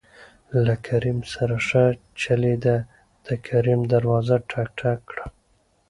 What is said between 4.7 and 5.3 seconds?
ټک کړه.